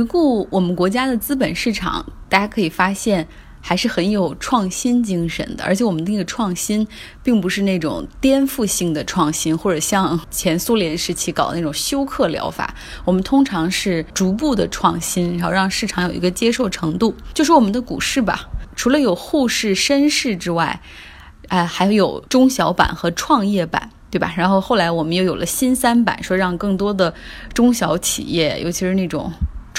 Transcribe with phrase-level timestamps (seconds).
[0.00, 3.28] 回顾我们国家的资本市场，大家可以发现。
[3.62, 6.88] 还是很有创新精神的，而且我们那个创新，
[7.22, 12.74] 并不是那种颠覆性的创新，或者像前苏联时期搞的那种休克疗法。
[13.04, 17.14] 我们通常是逐步的创新，然后让市场有一个接受程度。
[17.34, 20.80] 就说我们的股市吧，除了有沪市、深市之外，
[21.48, 24.32] 哎，还有中小板和创业板，对吧？
[24.38, 27.12] 然后后来我们又有了新三板，说让更多的
[27.52, 29.30] 中小企业，尤其是那种。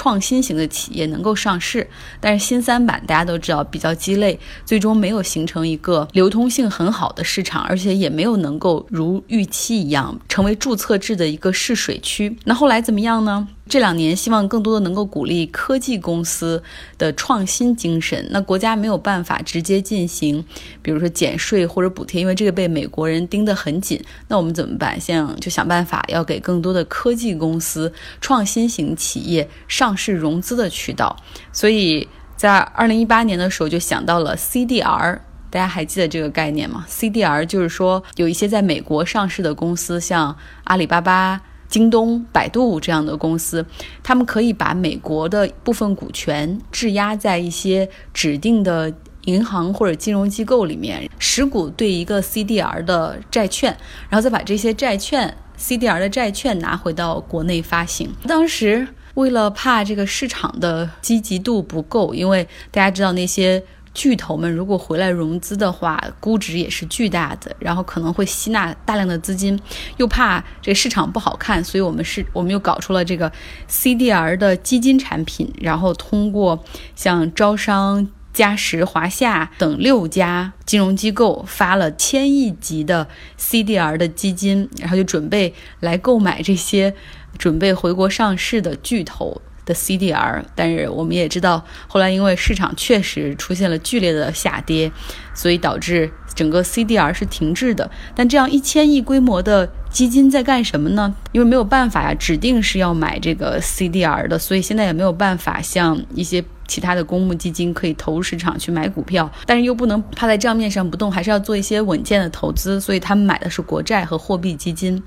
[0.01, 1.87] 创新型的企业能够上市，
[2.19, 12.35] 但是新三板大家都知道比较鸡肋，最终没有形成一个流通性很好的市场，而且也没有能够如预期一样成为注册制的一个试水区。
[12.45, 13.47] 那后来怎么样呢？
[13.71, 16.61] 这两年希望更多的能够鼓励科技公司
[16.97, 18.27] 的创新精神。
[18.29, 20.43] 那国家没有办法直接进行，
[20.81, 24.03] 比如说减税或者补贴，因为这个被美国人盯得很紧。
[24.27, 24.99] 那我们怎么办？
[24.99, 31.15] 现在就想办法要给更多的科技公司、创新型企业上市融资的渠道。
[31.53, 41.43] 所以在二零一八年的时候就想到了 CDR，大家还记得这个概念吗？CDR 就是说有一些在美国上市的公司，像阿里巴巴。
[41.71, 43.65] 京东、百度这样的公司，
[44.03, 48.93] 他们可以把美国的部分股权质押在一些指定的
[49.25, 53.75] 银行或者金融机构里面，实股对一个 CDR 的债券，
[54.09, 58.13] 然后再把这些债券 CDR 的债券拿回到国内发行。
[58.27, 63.63] 当时为了怕这个市场的积极度不够，因为大家知道那些。
[63.93, 69.59] 巨头们如果回来融资的话，估值也是巨大的，然后可能会吸纳大量的资金，
[69.97, 73.31] 又怕这个市场不好看，所以我们是，我们又搞出了这个
[73.69, 76.63] CDR 的基金产品，然后通过
[76.95, 83.05] 像招商、嘉实、华夏等六家金融机构发了千亿级的
[83.37, 86.93] CDR 的基金，然后就准备来购买这些
[87.37, 89.41] 准备回国上市的巨头。
[89.71, 94.91] 的 CDR，但是我们也知道，后来因为市场确实出现了剧烈的下跌，
[95.33, 97.89] 所以导致整个 CDR 是停滞的。
[98.15, 101.13] 但这样一千亿规模的基金在干什么呢？
[101.31, 115.01] 因为没有办法呀，指定是要买这个 CDR 的，所以现在也没有办法像一些其他的公募基金可以投入市场去买股票，但是又不能趴在账面上不动，还是要做一些稳健的投资，所以他们买的是国债和货币基金。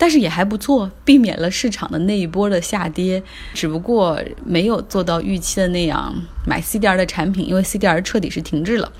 [0.00, 3.22] 但是也还不错，避免了市场的那一波的下跌，
[3.52, 6.10] 只不过没有做到预期的那样
[6.46, 8.90] 买 CDR 的产品，因为 CDR 彻底是停滞了。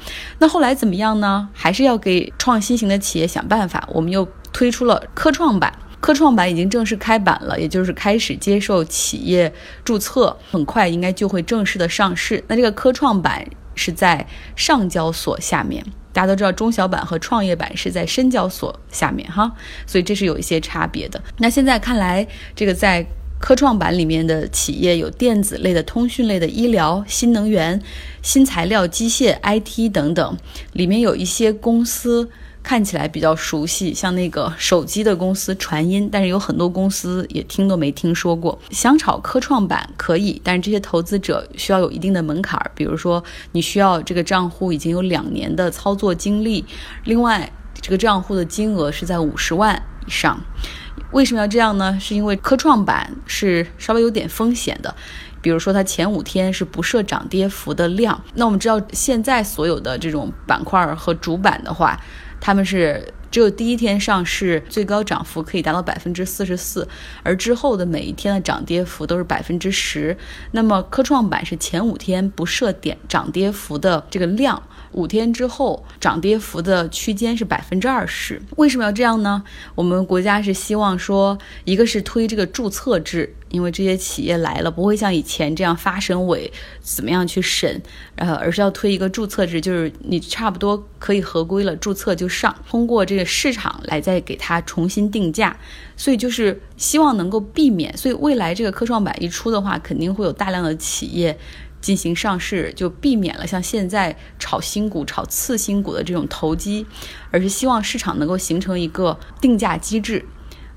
[0.41, 1.49] 那后来怎么样呢？
[1.55, 3.89] 还是要给创新型的企业想办法。
[3.91, 5.73] 我们又推出了科创板，
[6.03, 9.51] 科创板已经正式开板了，也就是开始接受企业
[9.83, 12.45] 注册，很快应该就会正式的上市。
[12.47, 13.43] 那这个科创板
[13.75, 15.83] 是在上交所下面。
[16.13, 19.51] 大家都知道，中小板和创业板是在深交所下面哈，
[19.87, 21.23] 所以这是有一些差别的。
[21.39, 23.05] 那现在看来，这个在
[23.39, 27.81] 科创板里面的企业有电子类的、通讯类的、医疗、新能源、
[28.23, 30.37] 新材料、机械、IT 等等，
[30.73, 32.29] 里面有一些公司。
[32.63, 38.59] 看起来比较熟悉，像那个手机的公司传音，但是有很多公司也听都没听说过。
[38.71, 43.23] 想炒科创板可以，但是这些投资者需要有一定的门槛儿，比如说
[43.53, 46.65] 你需要这个账户已经有两年的操作经历，
[47.05, 47.51] 另外
[47.81, 50.39] 这个账户的金额是在五十万以上。
[51.13, 51.99] 为什么要这样呢？
[51.99, 54.95] 是因为科创板是稍微有点风险的，
[55.41, 58.23] 比如说它前五天是不设涨跌幅的量。
[58.35, 62.01] 那我们知道现在所有的这种板块和主板的话。
[62.43, 66.89] 他们是只有第一天上市，最高涨幅可以达到百分之四十四，
[67.23, 70.17] 而之后的每一天的涨跌幅都是百分之十。
[70.53, 74.63] 那么科创板是前五天不设点涨跌幅的这个量。
[74.93, 78.41] 五天之后，涨跌幅的区间是百分之二十。
[78.57, 79.43] 为什么要这样呢？
[79.75, 87.81] 我们国家是希望说，一个是推这个注册制，因为这些企业来了不会像以前这样发审委怎么样去审，
[88.17, 95.57] 呃，而是要推一个注册制，就是你差不多可以合规了，注册就上，通过这个市场来再给它重新定价。
[95.97, 101.39] 所以就是希望能够避免，所以未来这个科创板一出的话，肯定会有大量的企业。
[101.81, 106.87] 进行上市，就避免了像现在炒新股、炒次新股的这种投机，
[107.31, 110.25] 而是希望市场能够形成一个定价机制。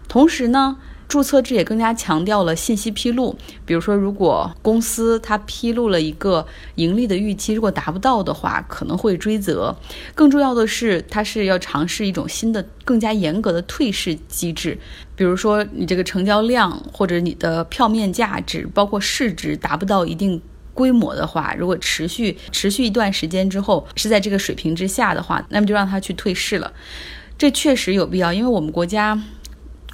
[0.08, 0.78] 同时呢，
[1.08, 3.36] 注册制也更加强调了信息披露。
[3.66, 6.46] 比如说，如果公司它披露了一个
[6.76, 9.76] 盈利的预期，如果达不到的话，可能会追责。
[10.14, 14.78] 更重要的是，它是要尝试一种新的、更加严格的退市机制。
[15.16, 20.42] 比如说，你这个成交量或者你的票面价值，包括市值达不到一定。
[20.74, 26.74] 规模的话，如果持续持续一段时间之后是在这个水平之下的话，那么就让他去退市了。
[27.38, 29.22] 这确实有必要，因为我们国家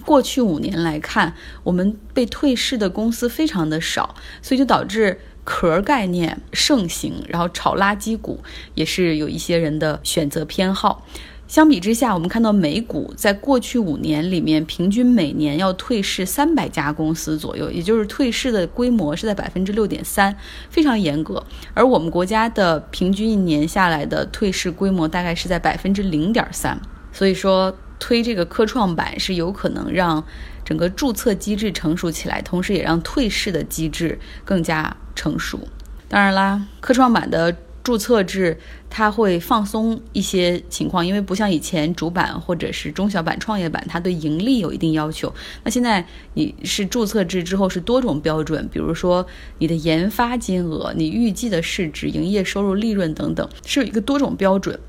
[0.06, 8.44] 过去五年来看，我们被退市的公司非常的少，所以就导致壳概念盛行，然后炒垃圾股
[8.76, 11.06] 也是有一些人的选择偏好。
[11.50, 20.34] 相比之下，我们看到美股在过去五年里面，平均每年要退市三百家公司左右，也就是退市的规模是在百分之六点三，
[20.70, 21.44] 非常严格。
[21.74, 26.80] 而我们国家的平均一年下来的退市规模大概是在百分之零点三，
[27.12, 30.24] 所以说推这个科创板是有可能让
[30.64, 35.60] 整个注册机制成熟起来，同时也让退市的机制更加成熟。
[36.08, 37.56] 当然啦，科创板的。
[37.90, 38.56] 注册制
[38.88, 45.34] 它会放松一些情况，因为不像以前主板或者是中小板、创业板，它对盈利有一定要求。
[45.64, 46.06] 那现在
[46.36, 49.26] 你是注册制之后是多种标准，比如说
[49.58, 54.80] 你的研发金额、你预计的市值、营业收入、利润等等，是有一个多种标准。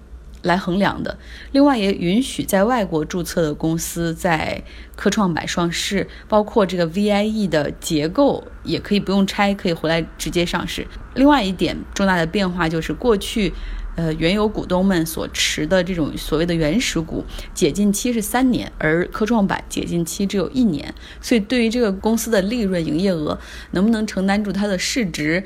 [0.42, 1.18] 来衡量的。
[1.52, 4.62] 另外，也允许在外国注册的公司在
[4.96, 10.86] 科创板上市，包括这个 VIE 的结构也可以不用拆，可以回来直接上市。
[11.14, 13.52] 另外一点重大的变化就是，过去
[13.96, 23.38] 呃原有股东们所持的这种所谓的原始股解禁期是三年，而科创板解禁期只有一年，所以对于这个公司的利润、营业额
[23.72, 25.42] 能不能承担住它的市值，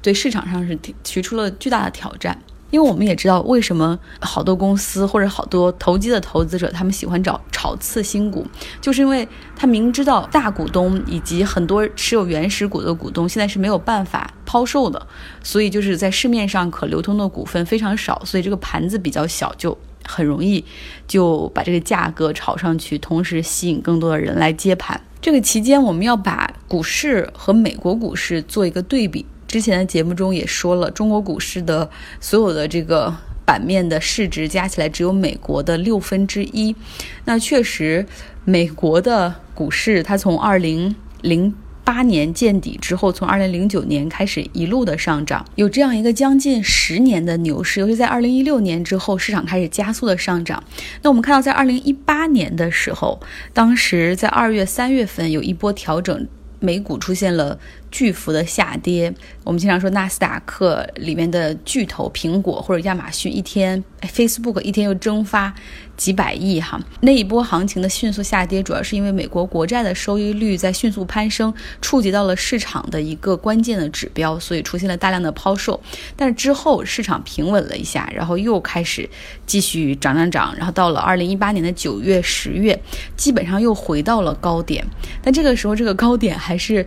[0.00, 2.40] 对市场上是提提出了巨大的挑战。
[2.70, 8.46] 因为我们也知道，为什么好多公司或者好多投机的投资者，他们喜欢找炒次新股，
[8.80, 9.26] 就是因为
[9.56, 15.06] 他明知道大股东以及很多持有原始股的股东现在是没有办法抛售的，
[15.42, 20.62] 所以就是在市面上可流通的股份非常少，所以这个盘子比较小，就很容易
[21.06, 25.00] 就把这个价格炒上去，同时吸引更多的人来接盘。
[25.20, 29.24] 这个期间，我们要把股市和美国股市做一个对比。
[29.48, 31.88] 之前的节目中也说了，中国股市的
[32.20, 33.12] 所有的这个
[33.46, 36.76] 版面的市值加起来只有美国的六分之一。
[37.24, 38.06] 那确实，
[38.44, 47.80] 美国的股市它从二零零八年见底之后，从二零零九年开始一路的上涨，有这样一个将近十年的牛市。
[47.80, 50.62] 尤其在二零一六年之后，市场开始加速的上涨。
[51.00, 53.18] 那我们看到，在二零一八年的时候，
[53.54, 56.28] 当时在二月、三月份有一波调整。
[56.60, 57.56] 美股出现了
[57.90, 59.12] 巨幅的下跌，
[59.44, 65.52] 我们经常说纳斯达克里面的巨头苹果或者亚马逊一天，Facebook 一天又蒸发
[65.96, 66.80] 几百亿哈。
[67.00, 75.80] 那一波行情的迅速下跌，主要是因为美国国债的收益率在迅速攀升，触及到了市场的一个关键的指标，所以出现了大量的抛售。
[76.14, 79.08] 但是之后市场平稳了一下，然后又开始
[79.46, 82.78] 继续涨涨涨，然后到了二零一八年的九月、十月，
[83.16, 84.84] 基本上又回到了高点。
[85.22, 86.86] 但这个时候这个高点还是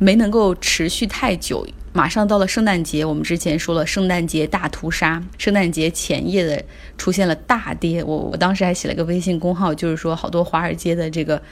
[0.00, 6.64] 没能够持续太久，马上到了圣诞节，我们之前说了圣诞节大屠杀，圣诞节前夜的
[6.96, 11.42] 出现了大跌，我我当时还写了个微信公号，就是说好多华尔街的这个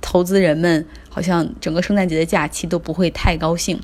[0.00, 3.78] 投资人们好像整个圣诞节的假期都不会太高兴，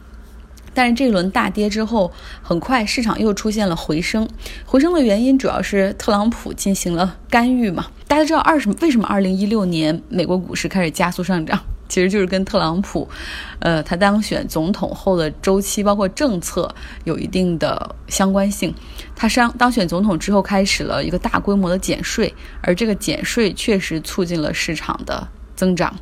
[0.72, 2.10] 但是这一轮大跌之后，
[2.40, 4.26] 很快市场又出现了回升，
[4.64, 8.74] 回升的原因主要是特朗普进行了干预嘛，大家知道二什么？
[8.80, 11.60] 为什么二零一六年美国股市开始加速上涨？
[11.90, 13.06] 其实就是跟特朗普，
[13.58, 16.72] 呃，他当选总统后的周期，包括政策
[17.04, 18.72] 有一定的相关性。
[19.14, 22.32] 他上当选总统之后，开始了一个大规模的减税，
[22.62, 25.94] 而这个减税确实促进了市场的增长。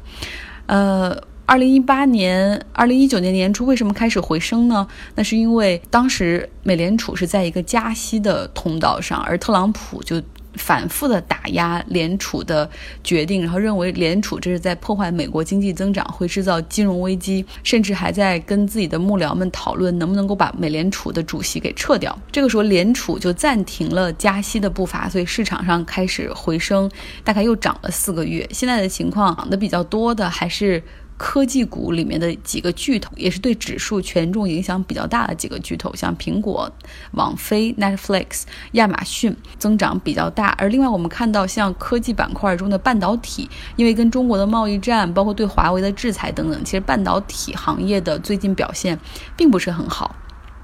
[0.66, 4.86] 呃，二零一八年、二零一九年年初为什么开始回升呢？
[5.14, 10.22] 那是因为当时美联储是在一个加息的通道上，而特朗普就。
[10.58, 12.68] 反复的打压联储的
[13.02, 22.16] 决定，然后认为联储这是在破坏美国经济增长，会制造金融危机，甚至还在跟自己的幕僚们讨论能不能够把美联储的主席给撤掉。
[22.30, 26.90] 这个时候，联储就暂停了加息的步伐，所以市场上开始回升，
[27.22, 28.46] 大概又涨了四个月。
[28.52, 30.82] 现在的情况涨得比较多的还是。
[31.18, 36.70] 科技股里面的几个巨头，也是对指数权重影响比较大的几个巨头，像苹果、
[37.10, 40.54] 网飞、Netflix、亚马逊增长比较大。
[40.56, 48.98] 而另外，我们看到像科技板块中的半导体，因为跟中国的贸易战，包括对华为的制裁等等，其实半导体行业的最近表现
[49.36, 50.16] 并不是很好。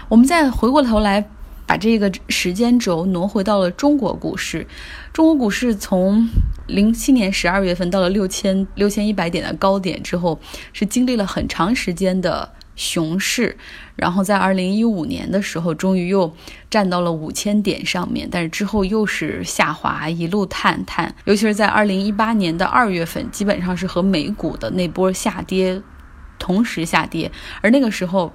[0.08, 1.28] 我们再回过头来。
[1.66, 4.66] 把这个时间轴挪回到了中国股市，
[5.14, 6.28] 中国股市从
[6.66, 10.40] 零七年十二月份到了六千六千一百点的高点之后，
[10.72, 13.56] 是经历了很长时间的熊市，
[13.96, 16.34] 然后在二零一五年的时候，终于又
[16.70, 25.82] 站到了五千点上面，但是之后又是下滑，一路探探，尤其是在二零一八年的二月份，基本上是和美股的那波下跌
[26.38, 27.30] 同时下跌，
[27.60, 28.32] 而那个时候。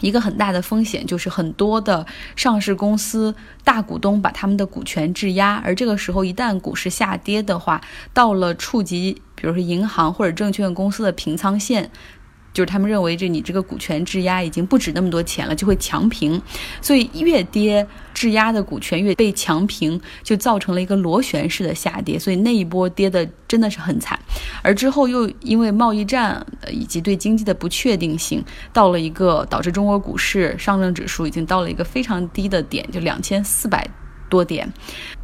[0.00, 7.80] 一个很大的风险就是很多的上市公司大股东把他们的股权质押，而这个时候一旦股市下跌的话，
[8.12, 11.90] 到了触及比如说银行或者证券公司的平仓线。
[12.54, 16.40] 就是他们认为，这你这个股权质押已经不值那么多钱了，就会强平，
[16.80, 24.18] 所以越跌质押的股权越被强平，就造成了一个螺旋式的下跌，所以那一波跌的真的是很惨。
[24.62, 28.42] 而之后又因为贸易战以及对经济的不确定性，
[28.72, 33.84] 到了一个导致中国股市上证指数已经到了一个非常低的点，就两千四百。
[34.34, 34.68] 多点，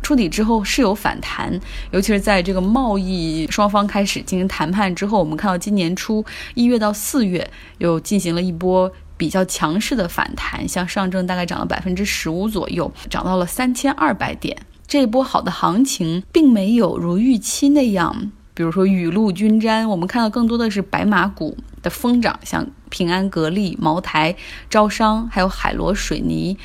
[0.01, 1.59] 触底之后是有反弹，
[1.91, 6.25] 尤其是在这个贸易双方开始进行谈判之后，我们看到今年初
[6.55, 14.57] 一月到四月又进行了一波比较强势的反弹，像上证大概涨了百分之十五左右，涨到了三千二百点。
[14.87, 24.37] 这一波好的行情并没有如预期那样，比如说雨露均沾，我们看到更多的是白马股的疯涨，像平安、格力、茅台、
[24.69, 26.57] 招商，还有海螺水泥。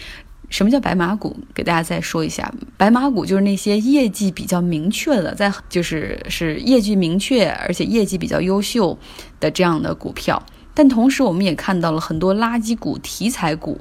[0.50, 1.36] 什么叫白马股？
[1.54, 8.98] 给大家再说一下，白马股就是那些业绩比较明确的，在就是是业绩明确而且业绩比较优秀
[9.40, 10.42] 的这样的股票。
[10.74, 13.80] 但同时，我们也看到了很多垃圾股、题材股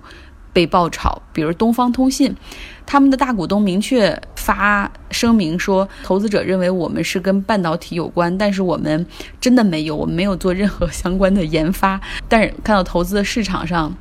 [0.52, 2.34] 被爆炒，比如东方通信，
[2.86, 9.04] 他们的大股东明确发声明说，投资者认为我们是跟半导体有关，但是我们
[9.40, 12.00] 真的没有，我们没有做任何相关的研发。
[12.28, 13.92] 但是看到投资的市场上。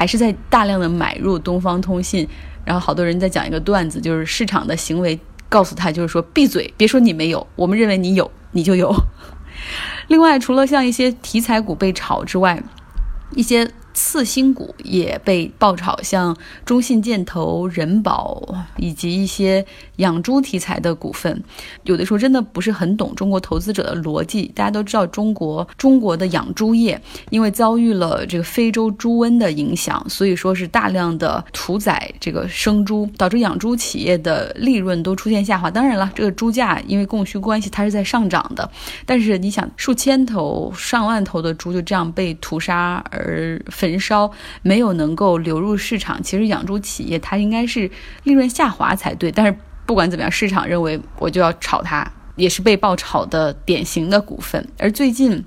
[0.00, 2.26] 还是在大量的买入东方通信，
[2.64, 8.90] 然后好多人在讲一个段子，就是市场的行为告诉他，就是说闭嘴，别说你没有，我们认为你有，你就有。
[10.08, 12.62] 另外，除了像一些题材股被炒之外，
[13.34, 13.70] 一些。
[13.92, 18.42] 次新股也被爆炒，像中信建投、人保
[18.76, 19.64] 以及一些
[19.96, 21.42] 养猪题材的股份，
[21.84, 24.50] 有的时候真的不是很懂中国投资者的逻辑。
[24.54, 35.70] 大家都知道，中国中国的养猪业因为遭遇了这个非洲猪瘟的影响，所以说是大量的屠宰这个生猪，导致养猪企业的利润都出现下滑。
[35.70, 38.70] 当然了，这个猪价因为供需关系，它是在上涨的。
[39.04, 44.00] 但是你想，数千头、上万头的猪就这样被屠杀而焚。
[44.00, 44.32] 烧
[44.62, 47.90] 没有能够流入市场，其实养猪企业它应该是
[48.24, 49.30] 利润下滑才对。
[49.30, 54.66] 但是不管怎么样，市场认为我就要炒它，也是被爆炒的典型的股份。
[54.78, 55.44] 而最近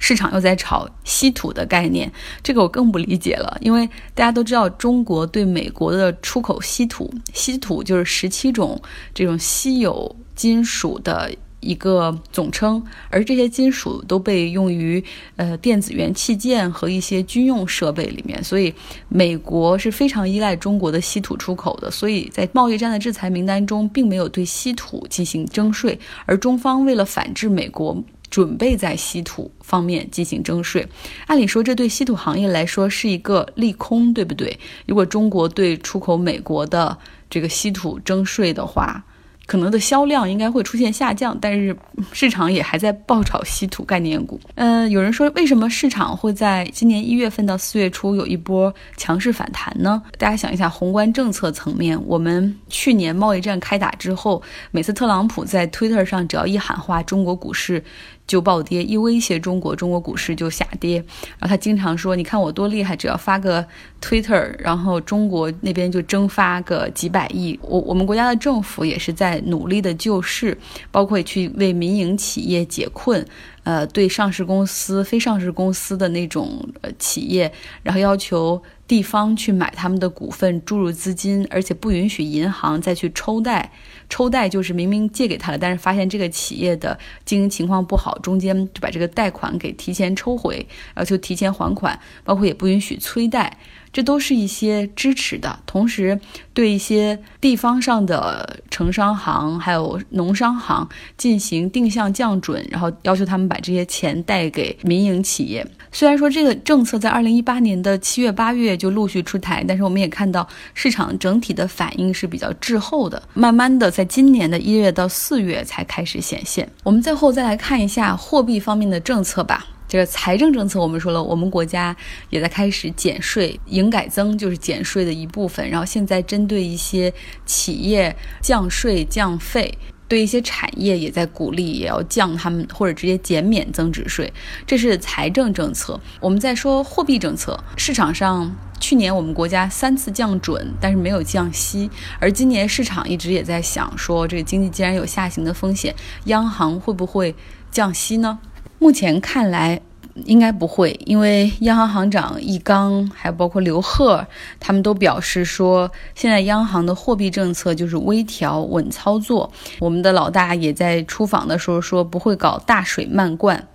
[0.00, 2.10] 市场又在炒稀土的概念，
[2.42, 8.80] 这个我更不理解了，因为大家都知道中国对美国的出口稀土，稀土就是十七种
[9.12, 11.30] 这种稀有金属的。
[11.64, 15.02] 一个总称，而这些金属都被用于
[15.36, 18.72] 呃电子元器件和一些军用设备里面，所以
[19.08, 21.90] 美国是非常依赖中国的稀土出口的。
[21.90, 30.86] 所以在贸易战的制裁名单中，并没有对稀土进行征税，而中方为了反制美国，准备在稀土方面进行征税。
[31.26, 34.58] 按理说，这对稀土行业来说是一个利空，对不对？
[34.86, 36.98] 如果中国对出口美国的
[37.30, 39.02] 这个稀土征税的话。
[39.46, 41.76] 可能的销量应该会出现下降，但是
[42.12, 44.40] 市场也还在爆炒稀土概念股。
[44.54, 50.02] 嗯，有人说为什么市场会在今年一月份到四月初有一波强势反弹呢？
[50.18, 57.82] 大家想一下，宏观政策层面，我们去年贸易战开打之后，每次特朗普在 Twitter 上只要一喊话，中国股市。
[58.26, 60.96] 就暴跌，一威胁中国，中国股市就下跌。
[61.38, 63.66] 然后他经常说：“你看我多厉害，只要发个
[64.00, 70.56] Twitter，然后中国那边就蒸发个几百亿。”我我们国家的政府也是在努力的救市，
[70.90, 73.24] 包括去为民营企业解困。
[73.64, 77.52] 呃，对上市公司、非上市公司的那种呃企业，
[77.82, 83.72] 然后要求地方去买他们的股份，注入资金，而且不允许银行再去抽贷。
[84.10, 90.66] 抽贷就是明明借给他了，但是发现这个企业的经营情况不好，中间就把这个贷款给提前抽回，
[90.96, 93.58] 要求提前还款，包括也不允许催贷。
[93.94, 96.18] 这都是一些支持的，同时
[96.52, 100.86] 对一些地方上的城商行还有农商行
[101.16, 105.64] 进行定向降准，然后要求他们把这些钱贷给民营企业。
[105.92, 116.68] 虽然说这个政策在二零一八年的七月八月就陆续出台，但是我们也看到市场整体的反应是比较滞后的，慢慢的在今年的一月到四月才开始显现。
[116.82, 119.64] 我们最后再来看一下货币方面的政策吧。
[119.94, 121.96] 这个财政政策，我们说了，我们国家
[122.28, 125.70] 也在开始减税，营改增就是减税的一部分。
[125.70, 127.14] 然后现在针对一些
[127.46, 129.72] 企业降税降费，
[130.08, 134.32] 对一些产业也在鼓励，也要降他们或者直接减免增值税。
[134.66, 136.00] 这是财政政策。
[136.18, 147.32] 我们在说货币政策，市场上去年我们国家三次降准，但是没有降息，而今年市场一直也在想说，这个经济既然有下行的风险，央行会不会
[147.70, 148.40] 降息呢？
[148.84, 149.80] 目前看来，
[150.26, 154.26] 应该不会，因为央行行长易纲，还有包括刘鹤，
[154.60, 159.50] 他们都表示说，现在央行的货币政策就是微调、稳操作。
[159.78, 163.66] 我们的老大也在出访的时候说，不会搞大水漫灌。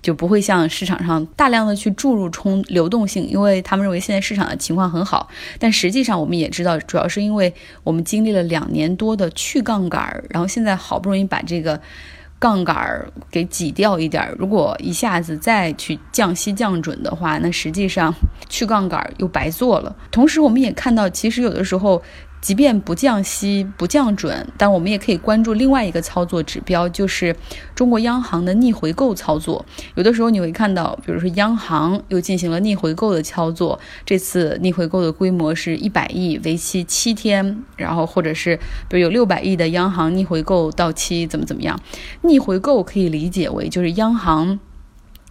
[0.00, 5.30] 就不会向市场上大量的去注入冲流动性，因为他们认为现在市场的情况很好。
[5.58, 11.80] 但实际上我们也知道，主要是因为我们经历了两年多的去杠杆，然后现在好不容易把这个
[12.44, 14.22] 杠杆儿给挤掉一点。
[14.38, 18.12] 如果一下子再去降息降准的话，那实际上
[18.50, 19.96] 去杠杆又白做了。
[20.10, 22.02] 同时，我们也看到，其实有的时候。
[22.44, 27.34] 即便不降息、不降准，但我们也可以关注另外一个操作指标，就是
[27.74, 29.64] 中国央行的逆回购操作。
[29.94, 38.54] 有的时候你会看到，比如说央行又进行了逆回购的操作，这次逆回购的规模是一百亿，为期七天，然后或者是
[38.90, 41.80] 比如有六百亿的央行逆回购到期，怎么怎么样？
[42.20, 44.60] 逆回购可以理解为就是央行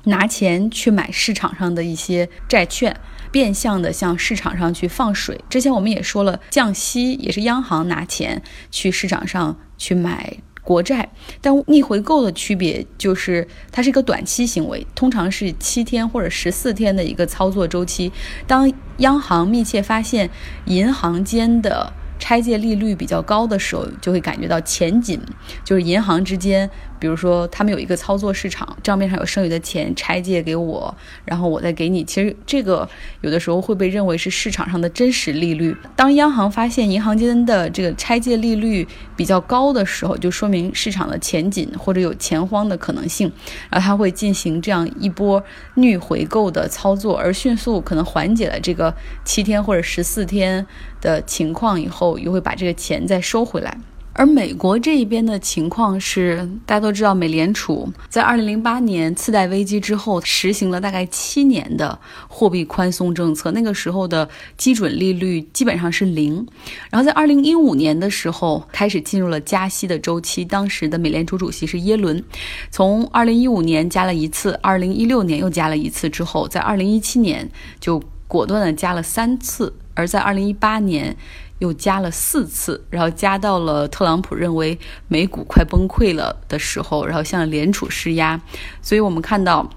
[0.06, 3.00] 拿钱去买市场上的一些债券。
[3.34, 5.44] 变相的向市场上去放水。
[5.50, 11.10] 之前我们也说了，降息也是央行拿钱去市场上去买国债。
[11.42, 18.12] 但逆回购的区别就是，它是一个短期行为，通常是七天或者十四天的一个操作周期。
[18.46, 20.30] 当央行密切发现
[20.66, 25.20] 银行间的拆借利率比较高的时候，就会感觉到钱紧，
[25.66, 26.70] 就是银行之间。
[27.04, 30.96] 比如说，他们有一个操作市场，账面上有剩余的钱拆借给我，
[31.26, 32.02] 然后我再给你。
[32.06, 32.88] 其实这个
[33.20, 35.76] 有的时候会被认为是市场上的真实利率。
[35.98, 43.30] 当央行发现银行间的这个拆借利率比较高的时候，就说明市场的钱紧或者有钱荒的可能性，
[43.70, 45.44] 然后它会进行这样一波
[45.76, 48.96] 逆回购的操作，而迅速可能缓解了这个
[49.26, 50.66] 七天或者十四天
[51.02, 53.78] 的情况以后，又会把这个钱再收回来。
[54.16, 63.50] 而美国这一边的情况是，大家都知道，美联储在二零零八年次贷危机之后，实行了大概七年的货币宽松政策。
[63.52, 66.46] 那个时候的基准利率基本上是零。
[66.92, 70.46] 然后在二零一五年的时候，开始进入了加息的周期。
[70.46, 72.24] 当时的美联储主席是耶伦，
[72.70, 81.16] 从二零一五年加了一次，二零一六年又加了一次之后，在二零一七年就果断的加了三次，而在二零一八年。
[81.60, 84.78] 又加了四次，然后加到了特朗普认为
[85.08, 88.42] 美股快崩溃了的时候，然后向联储施压。
[88.82, 89.70] 所以我们看到，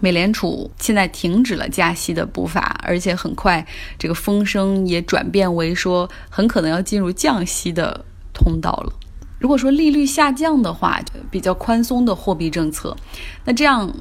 [0.00, 3.64] 美联储现在停止了加息的步伐，而且很快
[3.96, 8.92] 这个风声也转变为说，很可能要进入降息的通道了。
[9.38, 10.98] 如果说利率下降的话，
[11.30, 12.96] 比较宽松的货币政策，
[13.44, 13.94] 那这样。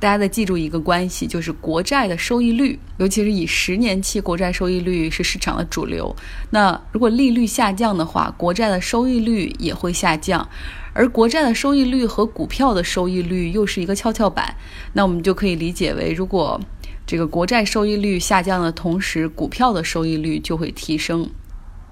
[0.00, 6.14] 大家得记住一个关系，就是国债的收益率，尤其是以十年期国债收益率是市场的主流。
[6.50, 10.48] 那如果利率下降的话，国债的收益率也会下降，
[10.92, 14.56] 而国债的收益率和股票的收益率又是一个跷跷板。
[14.92, 16.60] 那我们就可以理解为，如果
[17.06, 21.30] 这个国债收益率下降的同时，股票的收益率就会提升。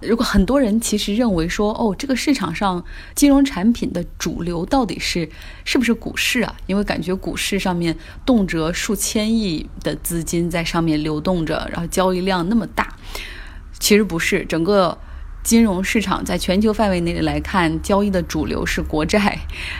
[0.07, 5.29] 如果很多人其实认为说，哦，这个市场上金融产品的主流到底是
[5.65, 6.55] 是不是股市啊？
[6.67, 12.97] 因为感觉股市上面动辄数千亿的资金在上面流动着，然后交易量那么大，
[13.79, 14.97] 其实不是整个。
[15.45, 19.39] 金融市场在全球范围内来看，交易的主流是国债，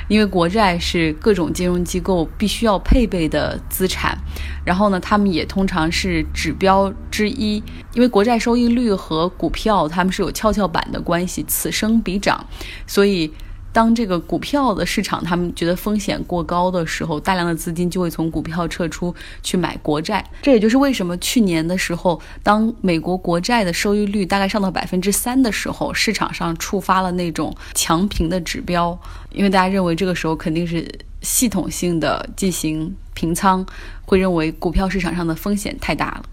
[0.09, 4.17] 因为国债是各种金融机构必须要配备的资产。
[4.63, 7.63] 然后呢，他们也通常是指标之一，
[7.95, 12.47] 因为国债收益率和股票它们是有跷跷板的关系，此升彼涨，
[12.87, 13.33] 所以。
[13.75, 20.25] 当这个股票的市场他们觉得风险过高的时候，大量的资金就会从股票撤出去买国债。
[20.41, 28.97] 这也就是为什么去年的时候，当美国国债的收益率大概上到百分之三的时候，市场上触发了那种强平的指标，
[29.33, 30.89] 因为大家认为这个时候肯定是
[31.23, 33.67] 系统性的进行平仓，
[34.05, 36.25] 会认为股票市场上的风险太大了。